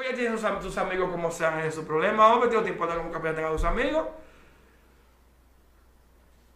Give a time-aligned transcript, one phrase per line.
[0.00, 2.94] capella tiene sus, am- sus amigos como sean, es su problema, hombre, tío, te importa
[2.94, 4.06] cómo capella tenga sus amigos.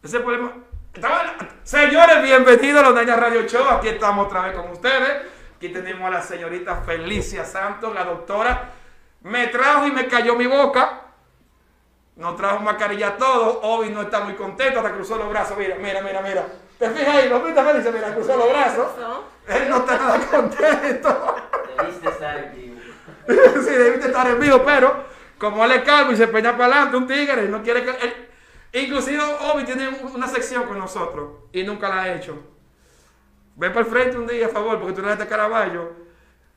[0.02, 0.52] Ese problema.
[1.62, 3.68] Señores, bienvenidos a los Dañas Radio Show.
[3.68, 5.22] Aquí estamos otra vez con ustedes.
[5.56, 8.70] Aquí tenemos a la señorita Felicia Santos, la doctora.
[9.22, 11.00] Me trajo y me cayó mi boca.
[12.16, 13.60] Nos trajo mascarilla todo.
[13.62, 15.56] Obi no está muy contento, hasta cruzó los brazos.
[15.58, 16.46] Mira, mira, mira, mira.
[16.78, 17.28] ¿Te fijas ahí?
[17.28, 17.90] ¿Lo viste, Felicia?
[17.90, 18.86] Mira, cruzó los brazos.
[19.48, 21.36] Él no está nada contento.
[21.78, 22.63] Debiste estar aquí.
[23.64, 25.04] sí, debiste estar en vivo, pero
[25.38, 27.90] como él es calvo y se peña para adelante, un tigre, no quiere que.
[27.90, 28.28] él-
[28.84, 29.22] inclusive
[29.52, 32.36] Obi tiene un- una sección con nosotros y nunca la ha hecho.
[33.56, 35.92] Ven para el frente un día, a favor, porque tú eres de Caraballo.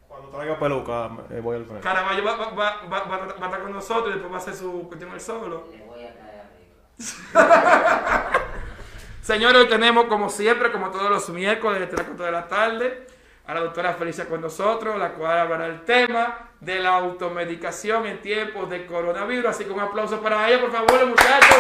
[0.08, 1.84] Cuando traiga peluca, eh, voy al frente.
[1.84, 4.40] Caraballo va, va, va, va- va- va a estar con nosotros y después va a
[4.40, 5.68] hacer su cuestión él solo.
[5.72, 8.32] Le voy a caer arriba.
[9.22, 13.08] Señores, hoy tenemos como siempre, como todos los miércoles, desde las 4 de la tarde,
[13.48, 18.22] a la doctora Felicia con nosotros, la cual hablará el tema de la automedicación en
[18.22, 19.46] tiempos de coronavirus.
[19.46, 21.58] Así que un aplauso para ella, por favor, muchachos.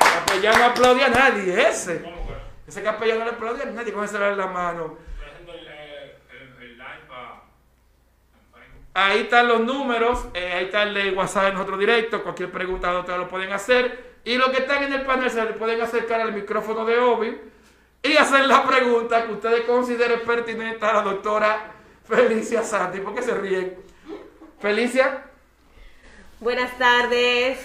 [0.00, 2.04] El capellán no aplaude a nadie, ese.
[2.68, 4.96] Ese capellán no le aplaude a nadie con ese en la mano.
[8.94, 12.90] Ahí están los números, eh, ahí está el de WhatsApp de nosotros directo, cualquier pregunta
[12.92, 14.16] doctora lo pueden hacer.
[14.24, 17.38] Y los que están en el panel se le pueden acercar al micrófono de Obi
[18.02, 21.72] y hacer la pregunta que ustedes consideren pertinente a la doctora
[22.04, 23.00] Felicia Santi.
[23.00, 23.76] ¿Por qué se ríen?
[24.60, 25.26] Felicia,
[26.38, 27.58] Buenas tardes,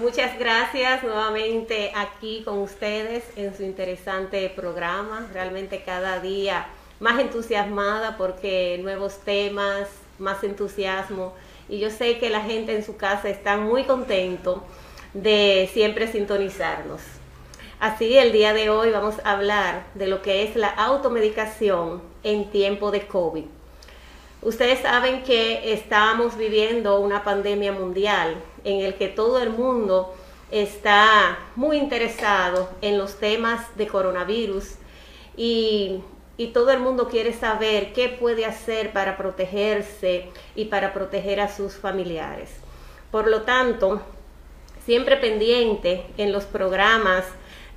[0.00, 5.28] muchas gracias nuevamente aquí con ustedes en su interesante programa.
[5.32, 6.66] Realmente cada día
[6.98, 11.34] más entusiasmada porque nuevos temas, más entusiasmo.
[11.68, 14.64] Y yo sé que la gente en su casa está muy contento
[15.14, 17.00] de siempre sintonizarnos.
[17.80, 22.50] Así, el día de hoy vamos a hablar de lo que es la automedicación en
[22.50, 23.46] tiempo de COVID.
[24.42, 30.14] Ustedes saben que estamos viviendo una pandemia mundial en el que todo el mundo
[30.50, 34.74] está muy interesado en los temas de coronavirus
[35.34, 36.02] y,
[36.36, 41.48] y todo el mundo quiere saber qué puede hacer para protegerse y para proteger a
[41.48, 42.50] sus familiares.
[43.10, 44.02] Por lo tanto,
[44.84, 47.24] siempre pendiente en los programas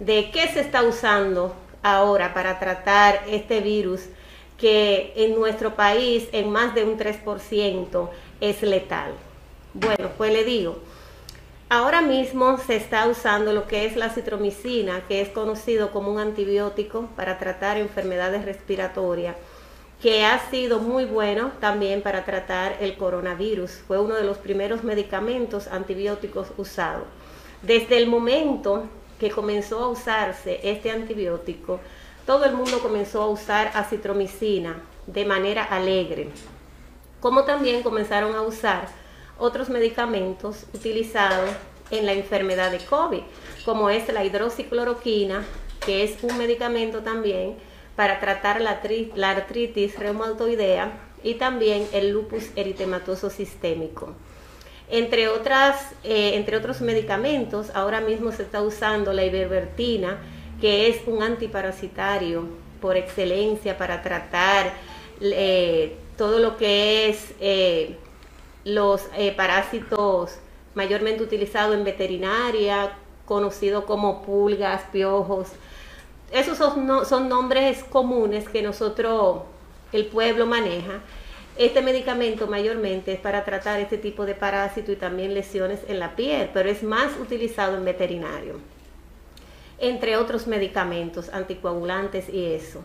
[0.05, 4.01] de qué se está usando ahora para tratar este virus
[4.57, 8.09] que en nuestro país en más de un 3%
[8.41, 9.13] es letal.
[9.73, 10.77] Bueno, pues le digo,
[11.69, 16.19] ahora mismo se está usando lo que es la citromicina, que es conocido como un
[16.19, 19.35] antibiótico para tratar enfermedades respiratorias,
[20.01, 23.71] que ha sido muy bueno también para tratar el coronavirus.
[23.87, 27.05] Fue uno de los primeros medicamentos antibióticos usados.
[27.61, 28.83] Desde el momento
[29.19, 31.79] que comenzó a usarse este antibiótico,
[32.25, 36.29] todo el mundo comenzó a usar acitromicina de manera alegre,
[37.19, 38.88] como también comenzaron a usar
[39.38, 41.50] otros medicamentos utilizados
[41.91, 43.22] en la enfermedad de COVID,
[43.66, 45.44] como es la hidroxicloroquina,
[45.85, 47.57] que es un medicamento también
[47.95, 48.81] para tratar la,
[49.16, 50.91] la artritis reumatoidea
[51.24, 54.16] y también el lupus eritematoso sistémico.
[54.89, 60.17] Entre, otras, eh, entre otros medicamentos, ahora mismo se está usando la ivermectina,
[60.59, 62.45] que es un antiparasitario
[62.81, 64.73] por excelencia para tratar
[65.21, 67.95] eh, todo lo que es eh,
[68.66, 69.03] los
[69.35, 70.38] parásitos
[70.75, 72.91] mayormente utilizados en veterinaria,
[73.25, 75.50] conocido como pulgas, piojos.
[76.31, 79.44] Esos son, son nombres comunes que nosotros,
[79.91, 81.01] el pueblo maneja.
[81.55, 86.15] Este medicamento mayormente es para tratar este tipo de parásito y también lesiones en la
[86.15, 88.59] piel, pero es más utilizado en veterinario.
[89.77, 92.81] Entre otros medicamentos anticoagulantes y eso.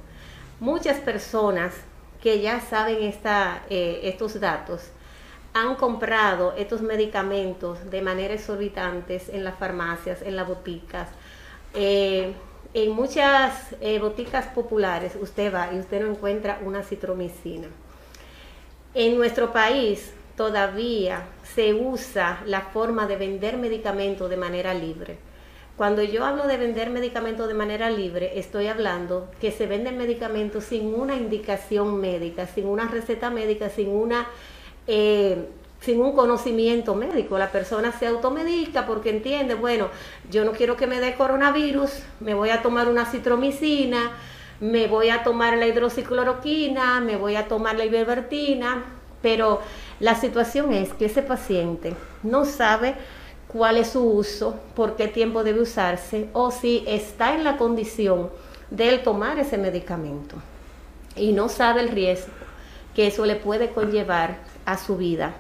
[0.61, 1.73] Muchas personas
[2.21, 4.91] que ya saben esta, eh, estos datos
[5.55, 11.09] han comprado estos medicamentos de manera exorbitantes en las farmacias, en las boticas.
[11.73, 12.35] Eh,
[12.75, 17.69] en muchas eh, boticas populares usted va y usted no encuentra una citromicina.
[18.95, 25.19] En nuestro país todavía se usa la forma de vender medicamentos de manera libre.
[25.77, 30.65] Cuando yo hablo de vender medicamentos de manera libre, estoy hablando que se venden medicamentos
[30.65, 34.27] sin una indicación médica, sin una receta médica, sin una
[34.87, 35.47] eh,
[35.81, 37.39] sin un conocimiento médico.
[37.39, 39.89] La persona se automedica porque entiende, bueno,
[40.31, 41.91] yo no quiero que me dé coronavirus,
[42.21, 44.13] me voy a tomar una citromicina,
[44.61, 48.85] me voy a tomar la hidroxicloroquina, me voy a tomar la ivermectina,
[49.23, 49.61] pero
[50.01, 52.95] la situación es que ese paciente no sabe
[53.47, 58.31] cuál es su uso, por qué tiempo debe usarse o si está en la condición
[58.71, 60.37] de él tomar ese medicamento
[61.17, 62.33] y no sabe el riesgo
[62.95, 65.33] que eso le puede conllevar a su vida.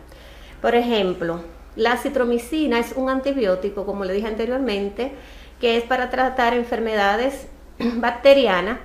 [0.62, 1.40] Por ejemplo,
[1.76, 5.12] la citromicina es un antibiótico, como le dije anteriormente,
[5.60, 7.48] que es para tratar enfermedades
[7.78, 8.78] bacterianas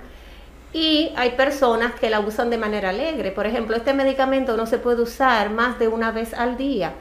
[0.74, 3.30] y hay personas que la usan de manera alegre.
[3.30, 6.94] Por ejemplo, este medicamento no se puede usar más de una vez al día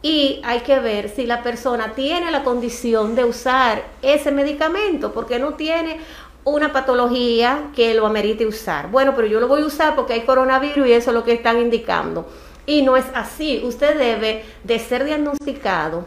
[0.00, 5.38] y hay que ver si la persona tiene la condición de usar ese medicamento porque
[5.38, 5.98] no tiene
[6.44, 8.90] una patología que lo amerite usar.
[8.90, 11.34] Bueno, pero yo lo voy a usar porque hay coronavirus y eso es lo que
[11.34, 12.26] están indicando.
[12.64, 13.60] Y no es así.
[13.62, 16.06] Usted debe de ser diagnosticado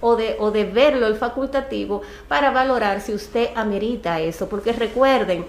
[0.00, 4.48] o de, o de verlo el facultativo para valorar si usted amerita eso.
[4.48, 5.44] Porque recuerden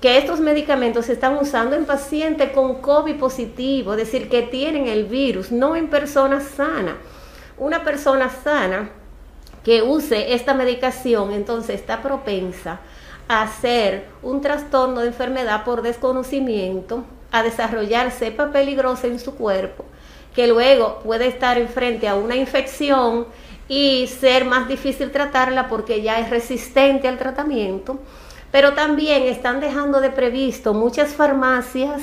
[0.00, 4.88] que estos medicamentos se están usando en pacientes con COVID positivo, es decir, que tienen
[4.88, 6.96] el virus, no en personas sanas.
[7.58, 8.90] Una persona sana
[9.64, 12.80] que use esta medicación entonces está propensa
[13.28, 19.84] a hacer un trastorno de enfermedad por desconocimiento, a desarrollar cepa peligrosa en su cuerpo,
[20.34, 23.26] que luego puede estar enfrente a una infección
[23.68, 27.98] y ser más difícil tratarla porque ya es resistente al tratamiento.
[28.56, 32.00] Pero también están dejando de previsto muchas farmacias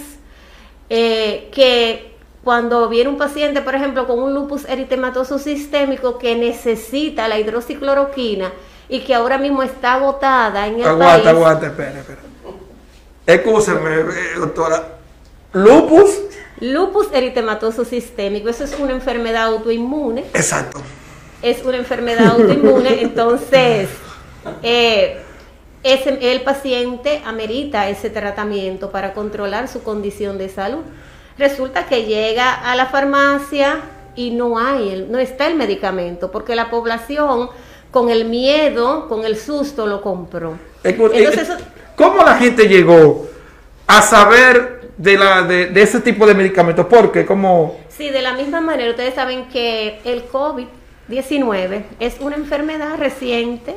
[0.88, 2.13] eh, que
[2.44, 8.53] cuando viene un paciente, por ejemplo, con un lupus eritematoso sistémico que necesita la hidroxicloroquina
[8.88, 11.25] y que ahora mismo está agotada en el Aguanta, país.
[11.25, 12.21] aguanta, espera, espera.
[13.25, 14.05] Escúcheme, eh,
[14.38, 14.89] doctora.
[15.53, 16.19] Lupus.
[16.59, 20.25] Lupus eritematoso sistémico, eso es una enfermedad autoinmune.
[20.35, 20.83] Exacto.
[21.41, 23.89] es una enfermedad autoinmune, entonces
[24.61, 25.23] eh,
[25.83, 30.81] ese- el paciente amerita ese tratamiento para controlar su condición de salud.
[31.38, 33.80] Resulta que llega a la farmacia
[34.15, 37.50] y no hay, no está el medicamento, porque la población
[37.91, 40.57] con el miedo, con el susto lo compró.
[40.83, 41.50] Entonces,
[41.95, 43.27] ¿Cómo la gente llegó
[43.86, 46.88] a saber de, la, de, de ese tipo de medicamentos?
[46.89, 47.77] Porque como...
[47.89, 53.75] Sí, de la misma manera, ustedes saben que el COVID-19 es una enfermedad reciente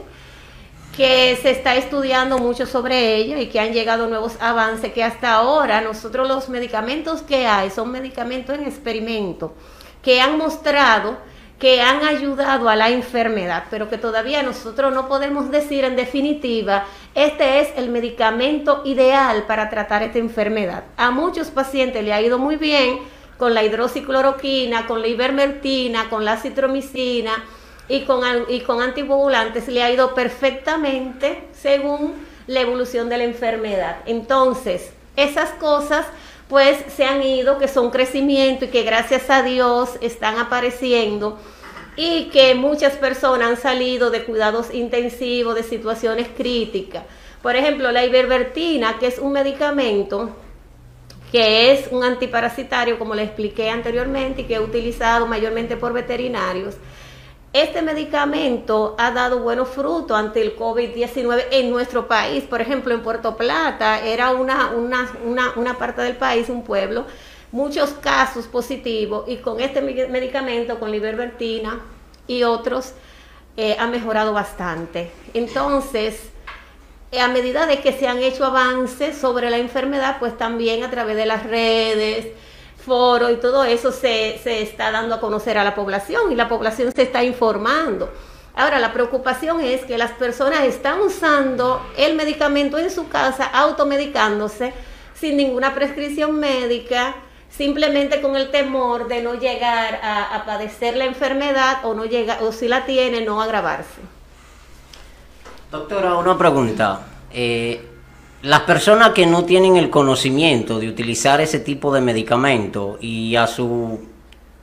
[0.96, 5.34] que se está estudiando mucho sobre ella y que han llegado nuevos avances que hasta
[5.34, 9.54] ahora nosotros los medicamentos que hay son medicamentos en experimento
[10.02, 11.18] que han mostrado
[11.58, 16.84] que han ayudado a la enfermedad, pero que todavía nosotros no podemos decir en definitiva,
[17.14, 20.84] este es el medicamento ideal para tratar esta enfermedad.
[20.98, 22.98] A muchos pacientes le ha ido muy bien
[23.38, 27.42] con la hidroxicloroquina, con la ivermectina, con la citromicina
[27.88, 32.14] y con, y con anticoagulantes le ha ido perfectamente según
[32.46, 33.98] la evolución de la enfermedad.
[34.06, 36.06] Entonces, esas cosas
[36.48, 41.38] pues se han ido, que son crecimiento y que gracias a Dios están apareciendo
[41.96, 47.04] y que muchas personas han salido de cuidados intensivos, de situaciones críticas.
[47.42, 50.30] Por ejemplo, la ivermectina, que es un medicamento
[51.32, 56.76] que es un antiparasitario, como le expliqué anteriormente, y que es utilizado mayormente por veterinarios.
[57.56, 62.44] Este medicamento ha dado buenos frutos ante el COVID-19 en nuestro país.
[62.44, 67.06] Por ejemplo, en Puerto Plata era una, una, una, una parte del país, un pueblo,
[67.52, 71.80] muchos casos positivos y con este me- medicamento, con la ivermectina
[72.26, 72.92] y otros,
[73.56, 75.10] eh, ha mejorado bastante.
[75.32, 76.28] Entonces,
[77.10, 80.90] eh, a medida de que se han hecho avances sobre la enfermedad, pues también a
[80.90, 82.26] través de las redes,
[82.86, 86.48] foros y todo eso se, se está dando a conocer a la población y la
[86.48, 88.10] población se está informando.
[88.54, 94.72] Ahora, la preocupación es que las personas están usando el medicamento en su casa, automedicándose,
[95.14, 97.16] sin ninguna prescripción médica,
[97.50, 102.38] simplemente con el temor de no llegar a, a padecer la enfermedad o no llega,
[102.40, 104.00] o si la tiene, no agravarse.
[105.70, 107.00] Doctora, una pregunta.
[107.30, 107.95] Eh,
[108.42, 113.46] las personas que no tienen el conocimiento de utilizar ese tipo de medicamento y a
[113.46, 114.00] su,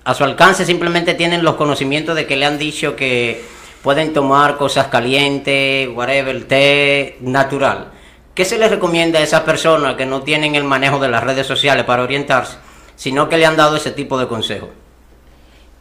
[0.04, 3.44] a su alcance simplemente tienen los conocimientos de que le han dicho que
[3.82, 7.92] pueden tomar cosas calientes, whatever, té natural.
[8.34, 11.46] ¿Qué se les recomienda a esas personas que no tienen el manejo de las redes
[11.46, 12.58] sociales para orientarse,
[12.96, 14.70] sino que le han dado ese tipo de consejos?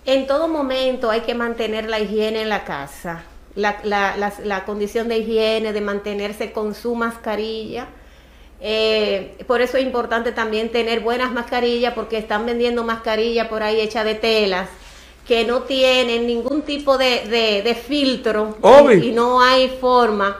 [0.04, 3.22] En todo momento hay que mantener la higiene en la casa,
[3.54, 7.86] la, la- la- la condición de higiene, de mantenerse con su mascarilla.
[8.60, 13.80] Eh, por eso es importante también tener buenas mascarillas porque están vendiendo mascarillas por ahí
[13.80, 14.68] hechas de telas
[15.26, 18.56] que no tienen ningún tipo de, de- de filtro
[18.92, 20.36] y, y no hay forma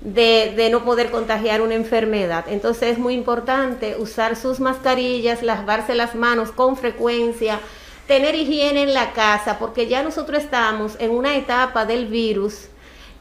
[0.00, 2.44] de, de no poder contagiar una enfermedad.
[2.48, 7.58] Entonces es muy importante usar sus mascarillas, lavarse las manos con frecuencia,
[8.06, 12.68] tener higiene en la casa, porque ya nosotros estamos en una etapa del virus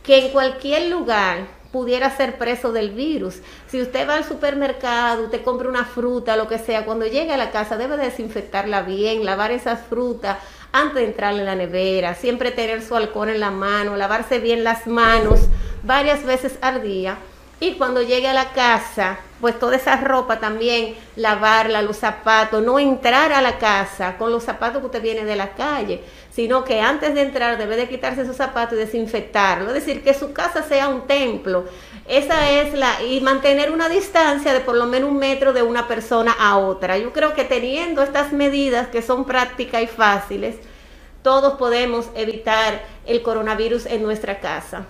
[0.04, 3.42] que en cualquier lugar pudiera ser preso del virus.
[3.68, 7.38] Si usted va al supermercado, usted compra una fruta, lo que sea, cuando llegue a
[7.38, 10.38] la casa debe desinfectarla bien, lavar esas frutas
[10.72, 14.64] antes de entrar en la nevera, siempre tener su alcohol en la mano, lavarse bien
[14.64, 15.42] las manos
[15.84, 17.18] varias veces al día
[17.60, 22.80] y cuando llegue a la casa, pues toda esa ropa también, lavarla, los zapatos, no
[22.80, 26.82] entrar a la casa con los zapatos que usted viene de la calle, sino que
[26.82, 30.64] antes de entrar debe de quitarse esos zapatos y desinfectarlo, es decir, que su casa
[30.64, 31.66] sea un templo.
[32.08, 35.88] Esa es la, y mantener una distancia de por lo menos un metro de una
[35.88, 36.98] persona a otra.
[36.98, 40.58] Yo creo que teniendo estas medidas que son prácticas y fáciles,
[41.24, 44.86] todos podemos evitar el coronavirus en nuestra casa.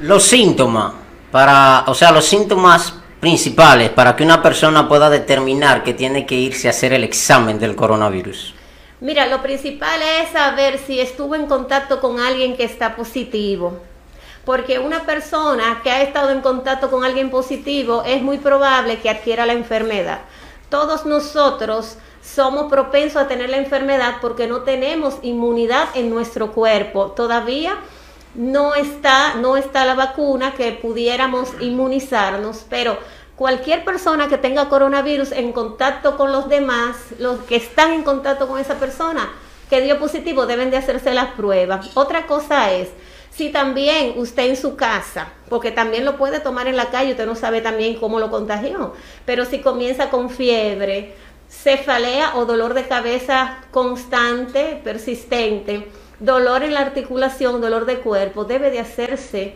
[0.00, 0.94] Los síntomas,
[1.30, 6.36] para, o sea, los síntomas principales para que una persona pueda determinar que tiene que
[6.36, 8.54] irse a hacer el examen del coronavirus.
[9.02, 13.76] Mira, lo principal es saber si estuvo en contacto con alguien que está positivo.
[14.46, 19.10] Porque una persona que ha estado en contacto con alguien positivo es muy probable que
[19.10, 20.20] adquiera la enfermedad.
[20.70, 27.12] Todos nosotros somos propensos a tener la enfermedad porque no tenemos inmunidad en nuestro cuerpo.
[27.12, 27.76] Todavía
[28.34, 32.98] no está, no está la vacuna que pudiéramos inmunizarnos, pero
[33.36, 38.46] cualquier persona que tenga coronavirus en contacto con los demás, los que están en contacto
[38.46, 39.30] con esa persona
[39.68, 41.90] que dio positivo, deben de hacerse las pruebas.
[41.94, 42.88] Otra cosa es,
[43.30, 47.26] si también usted en su casa, porque también lo puede tomar en la calle, usted
[47.26, 48.94] no sabe también cómo lo contagió,
[49.24, 51.14] pero si comienza con fiebre,
[51.48, 55.88] cefalea o dolor de cabeza constante, persistente,
[56.20, 59.54] dolor en la articulación, dolor de cuerpo, debe de hacerse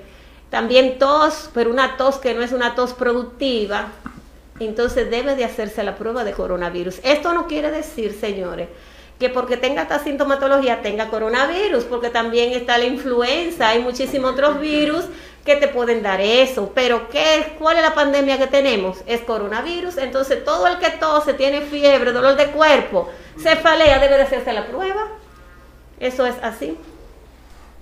[0.51, 3.89] también tos, pero una tos que no es una tos productiva,
[4.61, 7.01] entonces debe de hacerse la prueba de coronavirus.
[7.03, 8.69] Esto no quiere decir, señores,
[9.19, 14.61] que porque tenga esta sintomatología tenga coronavirus, porque también está la influenza, hay muchísimos otros
[14.61, 15.05] virus
[15.45, 18.99] que te pueden dar eso, pero ¿qué, ¿cuál es la pandemia que tenemos?
[19.07, 24.23] Es coronavirus, entonces todo el que tose, tiene fiebre, dolor de cuerpo, cefalea, debe de
[24.23, 25.09] hacerse la prueba.
[26.01, 26.77] Eso es así.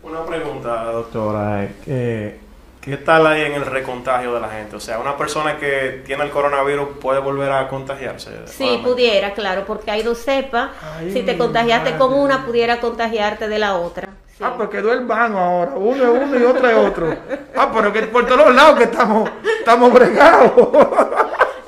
[0.02, 1.69] Una pregunta, doctora.
[1.87, 2.38] Eh,
[2.81, 4.75] ¿Qué tal ahí en el recontagio de la gente?
[4.75, 8.31] O sea, una persona que tiene el coronavirus puede volver a contagiarse.
[8.47, 10.71] Sí, pudiera, claro, porque hay dos cepas.
[11.12, 14.09] si te contagiaste con una, pudiera contagiarte de la otra.
[14.40, 15.75] Ah, pues quedó el vano ahora.
[15.76, 17.16] Uno es uno y otro es otro.
[17.54, 20.52] Ah, pero que por todos lados que estamos, estamos bregados.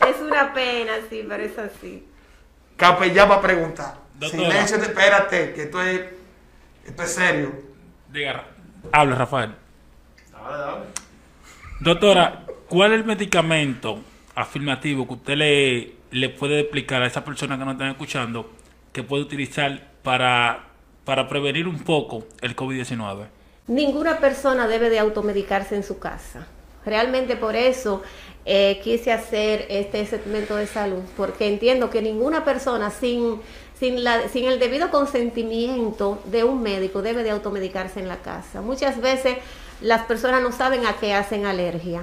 [0.09, 2.05] es una pena, sí, pero es así.
[2.77, 3.95] Capellán va a preguntar.
[4.21, 6.01] Silencio, espérate, que esto es
[6.87, 7.53] esto es serio.
[8.13, 8.47] Diga,
[8.93, 9.55] habla Rafael.
[11.81, 14.01] Doctora, ¿cuál es el medicamento
[14.35, 18.51] afirmativo que usted le, le puede explicar a esa persona que nos están escuchando
[18.93, 20.67] que puede utilizar para,
[21.05, 23.27] para prevenir un poco el COVID-19?
[23.67, 26.47] Ninguna persona debe de automedicarse en su casa.
[26.85, 28.03] Realmente por eso
[28.45, 33.41] eh, quise hacer este segmento de salud, porque entiendo que ninguna persona sin
[33.79, 38.61] sin, el debido consentimiento de un médico debe de automedicarse en la casa.
[38.61, 39.39] Muchas veces
[39.81, 42.03] las personas no saben a qué hacen alergia.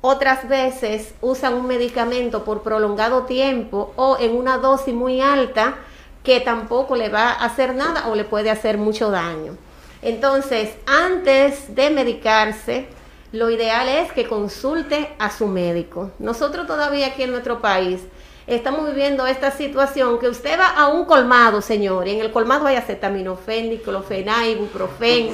[0.00, 5.76] Otras veces usan un medicamento por prolongado tiempo o en una dosis muy alta
[6.22, 9.56] que tampoco le va a hacer nada o le puede hacer mucho daño.
[10.02, 12.88] Entonces, antes de medicarse,
[13.32, 16.10] lo ideal es que consulte a su médico.
[16.18, 18.00] Nosotros todavía aquí en nuestro país
[18.46, 22.66] estamos viviendo esta situación que usted va a un colmado, señor, y en el colmado
[22.66, 25.30] hay acetaminofén, diclofenac, ibuprofen,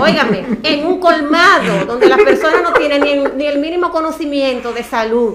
[0.00, 5.34] óigame, en un colmado donde las personas no tienen ni, el mínimo conocimiento de salud.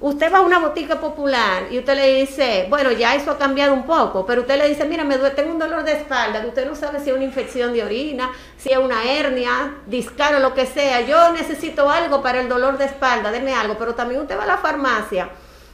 [0.00, 3.72] Usted va a una botica popular y usted le dice, bueno, ya eso ha cambiado
[3.72, 6.68] un poco, pero usted le dice, mira, me duele, tengo un dolor de espalda, usted
[6.68, 10.54] no sabe si es una infección de orina, si es una hernia, discar o lo
[10.54, 14.38] que sea, yo necesito algo para el dolor de espalda, deme algo, pero también usted
[14.38, 15.30] va a la farmacia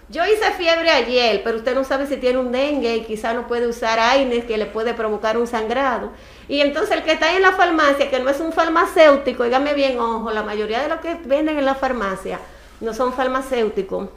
[0.09, 3.47] yo hice fiebre ayer, pero usted no sabe si tiene un dengue y quizá no
[3.47, 6.11] puede usar AINES que le puede provocar un sangrado.
[6.47, 9.99] Y entonces el que está en la farmacia, que no es un farmacéutico, dígame bien,
[9.99, 12.39] ojo, la mayoría de los que venden en la farmacia
[12.81, 14.09] no son farmacéuticos.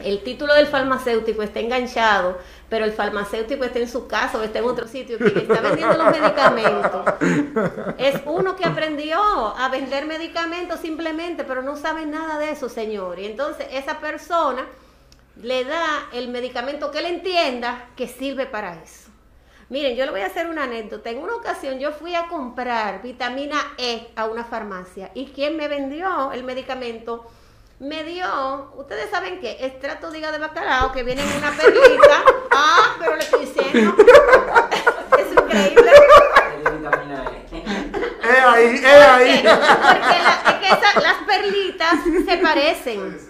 [0.00, 2.38] El título del farmacéutico está enganchado,
[2.70, 5.18] pero el farmacéutico está en su casa o está en otro sitio.
[5.18, 7.14] Quien está vendiendo los medicamentos
[7.98, 13.18] es uno que aprendió a vender medicamentos simplemente, pero no sabe nada de eso, señor.
[13.18, 14.64] Y entonces esa persona
[15.42, 19.10] le da el medicamento que él entienda que sirve para eso.
[19.68, 21.10] Miren, yo le voy a hacer una anécdota.
[21.10, 25.68] En una ocasión yo fui a comprar vitamina E a una farmacia y quien me
[25.68, 27.26] vendió el medicamento
[27.78, 32.22] me dio, ustedes saben que extracto de hígado de bacalao que viene en una perlita.
[32.52, 33.94] Ah, pero le estoy diciendo.
[35.16, 35.90] es increíble.
[38.22, 38.74] Eh, ahí.
[38.76, 39.36] es ahí.
[39.42, 41.94] Porque la- es que esa- las perlitas
[42.26, 43.29] se parecen.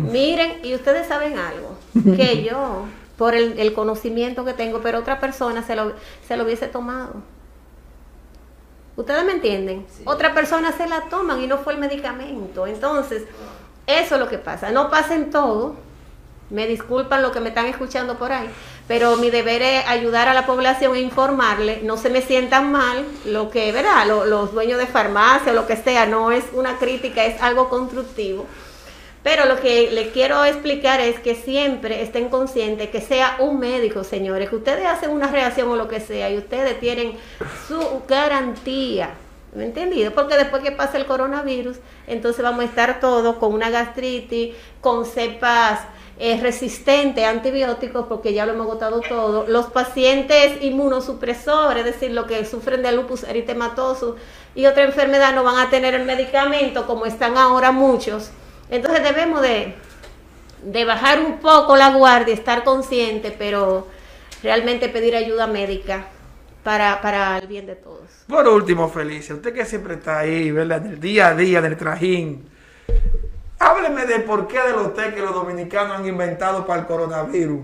[0.00, 1.76] Miren, y ustedes saben algo,
[2.16, 2.84] que yo,
[3.16, 5.92] por el, el conocimiento que tengo, pero otra persona se lo,
[6.26, 7.14] se lo hubiese tomado.
[8.96, 9.86] ¿Ustedes me entienden?
[10.04, 12.66] Otra persona se la toman y no fue el medicamento.
[12.66, 13.22] Entonces,
[13.86, 14.70] eso es lo que pasa.
[14.72, 15.76] No pasen todo.
[16.50, 18.50] Me disculpan lo que me están escuchando por ahí,
[18.88, 21.80] pero mi deber es ayudar a la población e informarle.
[21.84, 24.04] No se me sientan mal lo que, ¿verdad?
[24.08, 27.68] Lo- los dueños de farmacia o lo que sea, no es una crítica, es algo
[27.68, 28.46] constructivo.
[29.22, 34.02] Pero lo que le quiero explicar es que siempre estén conscientes que sea un médico,
[34.02, 37.18] señores, que ustedes hacen una reacción o lo que sea y ustedes tienen
[37.68, 39.10] su garantía.
[39.54, 40.12] ¿Me entendido?
[40.12, 45.04] Porque después que pase el coronavirus, entonces vamos a estar todos con una gastritis, con
[45.04, 45.80] cepas
[46.18, 49.46] eh, resistentes a antibióticos, porque ya lo hemos agotado todo.
[49.48, 54.16] Los pacientes inmunosupresores, es decir, los que sufren de lupus eritematoso
[54.54, 58.30] y otra enfermedad, no van a tener el medicamento como están ahora muchos.
[58.70, 59.74] Entonces debemos de,
[60.62, 63.88] de bajar un poco la guardia, estar consciente, pero
[64.42, 66.06] realmente pedir ayuda médica
[66.62, 68.00] para, para el bien de todos.
[68.28, 70.80] Por último, Felicia, usted que siempre está ahí, ¿verdad?
[70.80, 72.48] Del día a día, del trajín.
[73.58, 77.60] Hábleme de por qué de los té que los dominicanos han inventado para el coronavirus.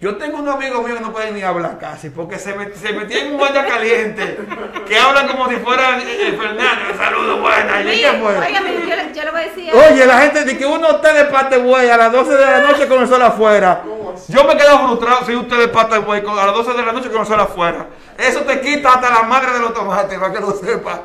[0.00, 2.92] Yo tengo unos amigos míos que no pueden ni hablar casi, porque se, met- se
[2.92, 4.38] metían en un baño caliente,
[4.86, 8.34] que hablan como si fueran eh, eh, Fernando, saludos, buenas, ¿y qué fue?
[8.54, 8.60] yo,
[8.96, 9.72] le- yo le voy a decir.
[9.74, 12.44] Oye, la gente dice que uno té de pata de buey a las 12 de
[12.46, 13.82] la noche con el sol afuera.
[14.28, 16.92] Yo me quedo frustrado si usted de pata de buey a las 12 de la
[16.92, 17.86] noche con el sol afuera.
[18.16, 21.02] Eso te quita hasta la madre de los tomates, para que lo sepa.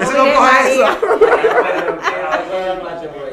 [0.00, 0.90] Eso no Mire, coge María.
[0.90, 1.00] eso.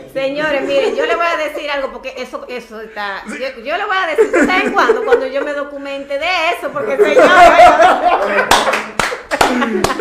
[0.14, 3.24] Señores, miren, yo le voy a decir algo porque eso, eso está.
[3.28, 5.04] Yo, yo le voy a decir, ¿saben cuándo?
[5.04, 6.26] Cuando yo me documente de
[6.58, 7.24] eso, porque señores.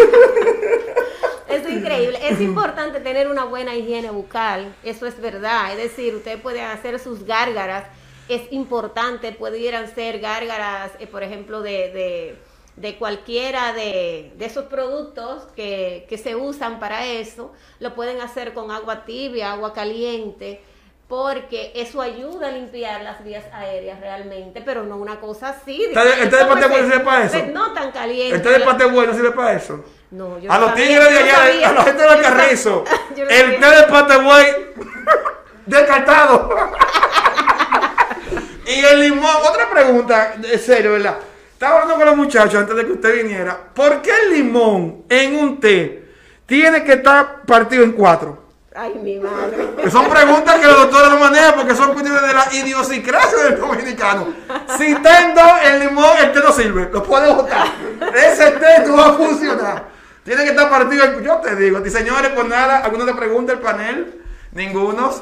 [1.49, 2.19] Es increíble.
[2.23, 4.75] Es importante tener una buena higiene bucal.
[4.83, 5.73] Eso es verdad.
[5.73, 7.85] Es decir, ustedes pueden hacer sus gárgaras.
[8.29, 12.37] Es importante, pudieran ser gárgaras, eh, por ejemplo, de, de,
[12.77, 17.53] de cualquiera de, de esos productos que, que se usan para eso.
[17.81, 20.63] Lo pueden hacer con agua tibia, agua caliente
[21.09, 25.85] porque eso ayuda a limpiar las vías aéreas realmente, pero no una cosa así.
[25.85, 27.47] ¿Está de- está de ¿Cómo pate es bueno sirve para eso?
[27.53, 28.37] No tan caliente.
[28.37, 29.85] El té de pata de buey no sirve para eso.
[30.11, 32.85] No, yo A no los tigres de allá, a la gente del carrizo,
[33.17, 34.47] no el té de pata de buey
[35.67, 36.49] descartado.
[38.67, 41.19] y el limón, otra pregunta, en serio, ¿verdad?
[41.63, 43.57] Estaba hablando con los muchachos antes de que usted viniera.
[43.73, 46.09] ¿Por qué el limón en un té
[46.45, 48.47] tiene que estar partido en cuatro?
[48.75, 49.89] Ay, mi madre.
[49.89, 54.27] Son preguntas que los doctores no manejan porque son cuestiones de la idiosincrasia del dominicano.
[54.77, 56.89] Si está en dos, el limón, el té no sirve.
[56.93, 57.69] Lo puedes botar.
[58.13, 59.85] Ese té no va a funcionar.
[60.25, 61.05] Tiene que estar partido.
[61.05, 64.21] en- Yo te digo, señores, pues nada, ¿alguno te pregunta el panel?
[64.51, 65.13] Ninguno.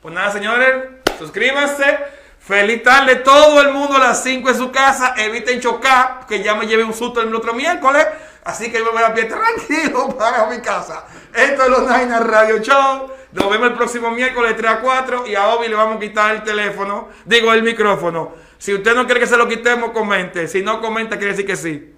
[0.00, 0.84] Pues nada, señores,
[1.18, 1.98] suscríbanse.
[2.38, 5.14] Feliz tarde, todo el mundo a las 5 en su casa.
[5.16, 8.06] Eviten chocar, que ya me lleve un susto el otro miércoles.
[8.44, 9.24] Así que yo me voy a pie
[9.66, 11.06] tranquilo para mi casa.
[11.34, 13.10] Esto es los Nine Radio Show.
[13.32, 15.26] Nos vemos el próximo miércoles de 3 a 4.
[15.26, 18.44] Y a Obi le vamos a quitar el teléfono, digo el micrófono.
[18.64, 20.48] Si usted no quiere que se lo quitemos, comente.
[20.48, 21.92] Si no comenta, quiere decir que sí.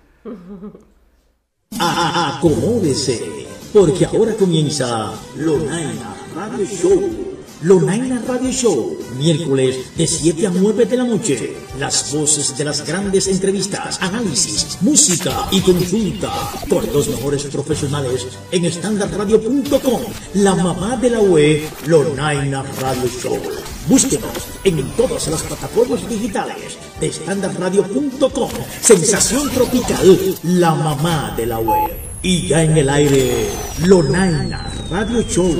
[1.78, 3.22] Acomódese,
[3.72, 7.36] porque ahora comienza Lonaina Radio Show.
[7.62, 11.56] Lonaina Radio Show, miércoles de 7 a 9 de la noche.
[11.78, 16.32] Las voces de las grandes entrevistas, análisis, música y consulta
[16.68, 20.00] con los mejores profesionales en standardradio.com.
[20.34, 23.75] La mamá de la UE, Lonaina Radio Show.
[23.88, 24.32] Búsquenos
[24.64, 28.50] en todas las plataformas digitales de standardradio.com.
[28.80, 31.92] Sensación tropical, la mamá de la web.
[32.22, 33.48] Y ya en el aire,
[33.84, 35.54] Lonaina Radio Show.